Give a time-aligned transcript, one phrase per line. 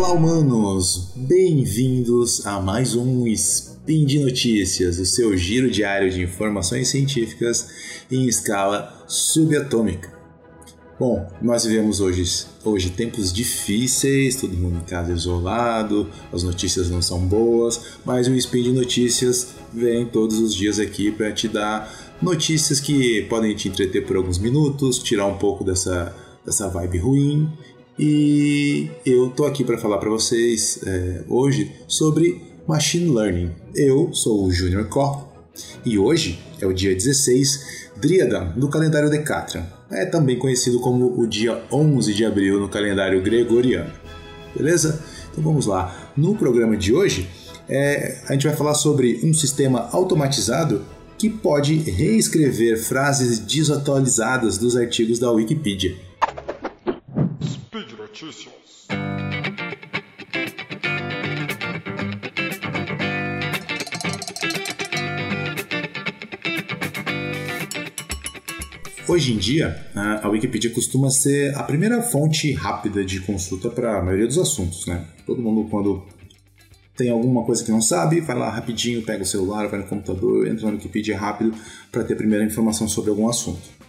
[0.00, 1.12] Olá, humanos!
[1.14, 7.68] Bem-vindos a mais um Spin de Notícias, o seu giro diário de informações científicas
[8.10, 10.10] em escala subatômica.
[10.98, 17.02] Bom, nós vivemos hoje, hoje tempos difíceis, todo mundo em casa isolado, as notícias não
[17.02, 22.16] são boas, mas o Spin de Notícias vem todos os dias aqui para te dar
[22.22, 27.52] notícias que podem te entreter por alguns minutos, tirar um pouco dessa, dessa vibe ruim
[27.98, 33.50] e eu tô aqui para falar para vocês é, hoje sobre Machine Learning.
[33.74, 35.24] Eu sou o Junior Koch
[35.84, 39.64] e hoje é o dia 16 Driadan do calendário Decatran.
[39.90, 43.92] É também conhecido como o dia 11 de abril no calendário gregoriano.
[44.56, 45.02] Beleza?
[45.30, 46.12] Então vamos lá.
[46.16, 47.28] No programa de hoje,
[47.68, 50.84] é, a gente vai falar sobre um sistema automatizado
[51.18, 56.09] que pode reescrever frases desatualizadas dos artigos da Wikipedia.
[58.10, 58.88] Notícias.
[69.06, 74.02] Hoje em dia, a Wikipedia costuma ser a primeira fonte rápida de consulta para a
[74.02, 75.06] maioria dos assuntos, né?
[75.24, 76.04] Todo mundo, quando
[76.96, 80.48] tem alguma coisa que não sabe, vai lá rapidinho, pega o celular, vai no computador,
[80.48, 81.54] entra na Wikipedia rápido
[81.92, 83.79] para ter a primeira informação sobre algum assunto.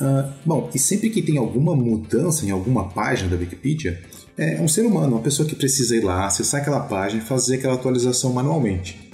[0.00, 4.02] Uh, bom, e sempre que tem alguma mudança em alguma página da Wikipedia,
[4.36, 7.56] é um ser humano, uma pessoa que precisa ir lá, acessar aquela página e fazer
[7.56, 9.10] aquela atualização manualmente.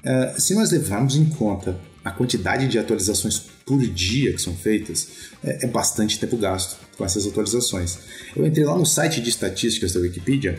[0.00, 5.08] Uh, se nós levarmos em conta a quantidade de atualizações por dia que são feitas,
[5.44, 7.98] é, é bastante tempo gasto com essas atualizações.
[8.34, 10.58] Eu entrei lá no site de estatísticas da Wikipedia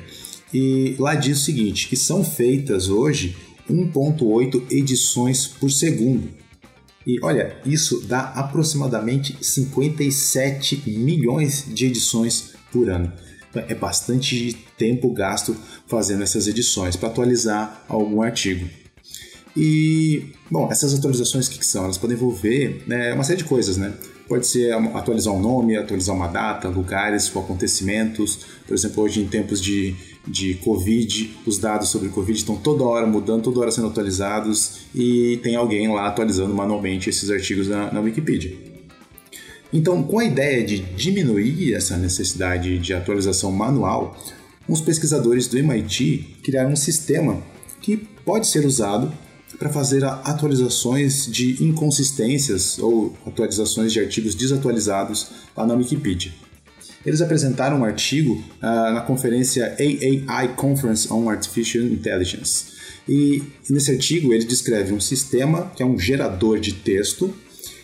[0.53, 3.35] e lá diz o seguinte, que são feitas hoje
[3.69, 6.29] 1.8 edições por segundo.
[7.05, 13.11] E olha, isso dá aproximadamente 57 milhões de edições por ano.
[13.49, 15.55] Então, é bastante tempo gasto
[15.87, 18.69] fazendo essas edições para atualizar algum artigo.
[19.57, 21.83] E, bom, essas atualizações que, que são?
[21.83, 23.93] Elas podem envolver né, uma série de coisas, né?
[24.29, 28.45] Pode ser atualizar um nome, atualizar uma data, lugares ou acontecimentos.
[28.67, 29.95] Por exemplo, hoje em tempos de,
[30.27, 35.39] de Covid, os dados sobre Covid estão toda hora mudando, toda hora sendo atualizados e
[35.41, 38.55] tem alguém lá atualizando manualmente esses artigos na, na Wikipedia.
[39.73, 44.15] Então, com a ideia de diminuir essa necessidade de atualização manual,
[44.67, 47.41] uns pesquisadores do MIT criaram um sistema
[47.81, 49.11] que pode ser usado
[49.59, 56.31] para fazer atualizações de inconsistências ou atualizações de artigos desatualizados lá na Wikipedia.
[57.05, 62.79] Eles apresentaram um artigo uh, na conferência AAI Conference on Artificial Intelligence.
[63.07, 67.33] E nesse artigo ele descreve um sistema que é um gerador de texto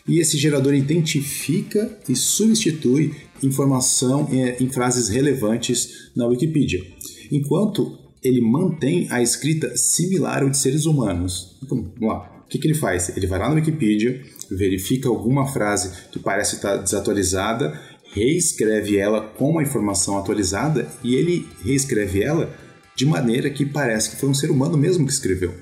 [0.07, 6.81] e esse gerador identifica e substitui informação em, em frases relevantes na Wikipedia.
[7.31, 11.57] Enquanto ele mantém a escrita similar ao de seres humanos.
[11.63, 12.43] Então, vamos lá.
[12.45, 13.15] O que, que ele faz?
[13.15, 17.79] Ele vai lá no Wikipedia, verifica alguma frase que parece estar desatualizada,
[18.13, 22.55] reescreve ela com a informação atualizada e ele reescreve ela
[22.95, 25.53] de maneira que parece que foi um ser humano mesmo que escreveu.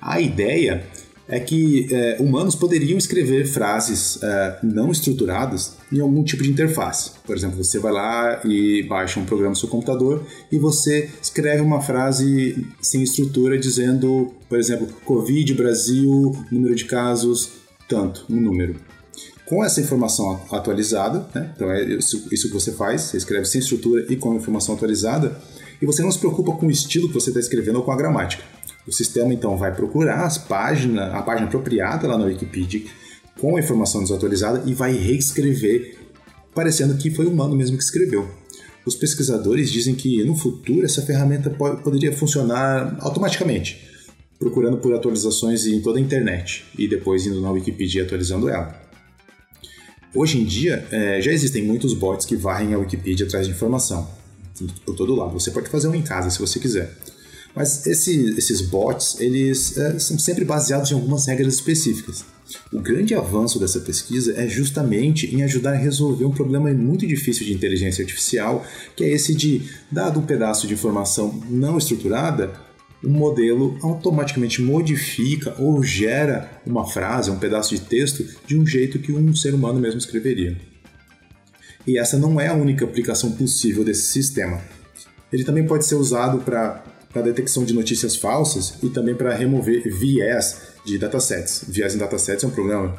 [0.00, 0.86] A ideia
[1.28, 7.12] é que é, humanos poderiam escrever frases é, não estruturadas em algum tipo de interface.
[7.24, 11.62] Por exemplo, você vai lá e baixa um programa no seu computador e você escreve
[11.62, 17.50] uma frase sem estrutura dizendo, por exemplo, Covid Brasil, número de casos,
[17.88, 18.76] tanto, um número.
[19.44, 21.52] Com essa informação atualizada, né?
[21.54, 24.74] então é isso, isso que você faz, você escreve sem estrutura e com a informação
[24.74, 25.40] atualizada,
[25.80, 27.96] e você não se preocupa com o estilo que você está escrevendo ou com a
[27.96, 28.42] gramática.
[28.86, 32.82] O sistema então vai procurar as páginas, a página apropriada lá na Wikipedia
[33.40, 35.98] com a informação desatualizada e vai reescrever,
[36.54, 38.28] parecendo que foi o humano mesmo que escreveu.
[38.86, 43.84] Os pesquisadores dizem que no futuro essa ferramenta pode, poderia funcionar automaticamente,
[44.38, 48.80] procurando por atualizações em toda a internet e depois indo na Wikipedia atualizando ela.
[50.14, 54.08] Hoje em dia, é, já existem muitos bots que varrem a Wikipedia atrás de informação,
[54.84, 55.32] por todo lado.
[55.32, 56.96] Você pode fazer um em casa se você quiser.
[57.56, 62.22] Mas esse, esses bots, eles é, são sempre baseados em algumas regras específicas.
[62.70, 67.46] O grande avanço dessa pesquisa é justamente em ajudar a resolver um problema muito difícil
[67.46, 68.62] de inteligência artificial,
[68.94, 72.52] que é esse de, dado um pedaço de informação não estruturada,
[73.02, 78.98] um modelo automaticamente modifica ou gera uma frase, um pedaço de texto, de um jeito
[78.98, 80.58] que um ser humano mesmo escreveria.
[81.86, 84.60] E essa não é a única aplicação possível desse sistema.
[85.32, 89.82] Ele também pode ser usado para para detecção de notícias falsas e também para remover
[89.90, 91.64] viés de datasets.
[91.66, 92.94] Viés em datasets é um problema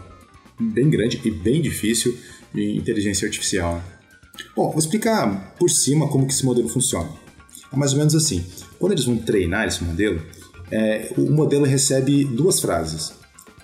[0.60, 2.18] bem grande e bem difícil
[2.56, 3.80] em inteligência artificial.
[4.56, 7.10] Bom, vou explicar por cima como que esse modelo funciona.
[7.72, 8.44] É mais ou menos assim.
[8.80, 10.20] Quando eles vão treinar esse modelo,
[10.72, 13.14] é, o modelo recebe duas frases.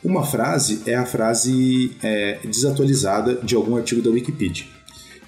[0.04, 4.68] Uma frase é a frase é, desatualizada de algum artigo da Wikipedia.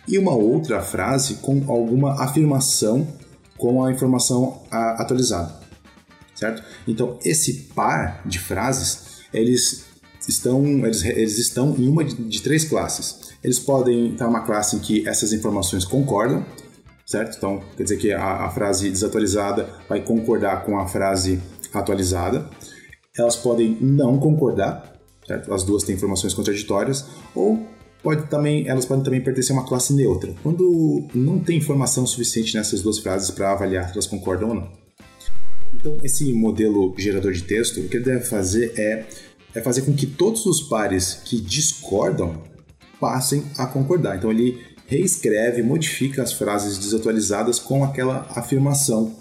[0.07, 3.07] E uma outra frase com alguma afirmação
[3.57, 5.54] com a informação atualizada.
[6.34, 6.63] Certo?
[6.88, 9.86] Então, esse par de frases, eles
[10.28, 13.34] estão, eles, eles estão em uma de, de três classes.
[13.44, 16.46] Eles podem estar uma classe em que essas informações concordam,
[17.06, 17.38] certo?
[17.38, 21.42] Então, quer dizer que a, a frase desatualizada vai concordar com a frase
[21.74, 22.50] atualizada.
[23.18, 24.94] Elas podem não concordar,
[25.25, 25.54] certo?
[25.54, 27.66] As duas têm informações contraditórias, ou
[28.06, 32.54] pode também, elas podem também pertencer a uma classe neutra, quando não tem informação suficiente
[32.54, 34.72] nessas duas frases para avaliar se elas concordam ou não.
[35.74, 39.07] Então, esse modelo gerador de texto, o que ele deve fazer é,
[39.56, 42.44] é fazer com que todos os pares que discordam
[43.00, 44.18] passem a concordar.
[44.18, 49.16] Então, ele reescreve, modifica as frases desatualizadas com aquela afirmação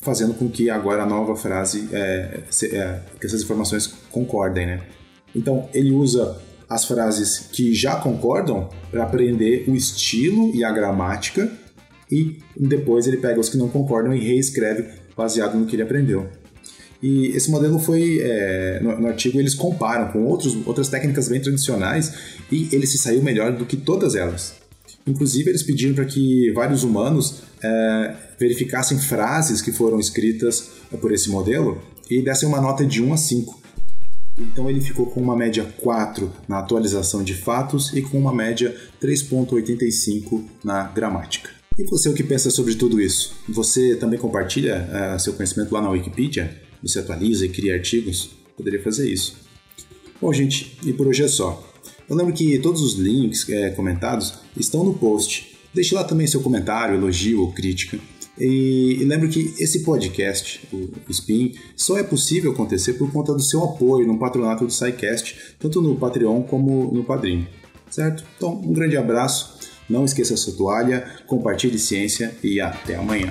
[0.00, 2.40] fazendo com que agora a nova frase, é,
[2.72, 4.80] é, que essas informações concordem, né?
[5.34, 6.38] Então, ele usa
[6.68, 11.50] as frases que já concordam para aprender o estilo e a gramática
[12.10, 14.86] e depois ele pega os que não concordam e reescreve
[15.16, 16.28] baseado no que ele aprendeu.
[17.02, 21.40] E esse modelo foi, é, no, no, artigo eles comparam com outros, outras técnicas bem
[21.40, 22.12] tradicionais
[22.50, 24.54] e ele se saiu melhor do que todas elas.
[25.06, 30.70] Inclusive, eles pediram para que vários humanos é, verificassem frases que foram escritas
[31.00, 31.80] por esse modelo
[32.10, 33.58] e dessem uma nota de 1 a 5.
[34.38, 38.74] Então ele ficou com uma média 4 na atualização de fatos e com uma média
[39.02, 41.50] 3.85 na gramática.
[41.76, 43.36] E você o que pensa sobre tudo isso?
[43.48, 46.60] Você também compartilha uh, seu conhecimento lá na Wikipedia?
[46.82, 48.30] Você atualiza e cria artigos?
[48.56, 49.36] Poderia fazer isso.
[50.20, 51.64] Bom, gente, e por hoje é só.
[52.08, 55.56] Eu lembro que todos os links é, comentados estão no post.
[55.72, 57.98] Deixe lá também seu comentário, elogio ou crítica.
[58.40, 63.42] E, e lembro que esse podcast, o Spin, só é possível acontecer por conta do
[63.42, 67.46] seu apoio no patronato do SciCast, tanto no Patreon como no Padrim.
[67.90, 68.24] Certo?
[68.36, 69.58] Então, um grande abraço,
[69.88, 73.30] não esqueça sua toalha, compartilhe ciência e até amanhã.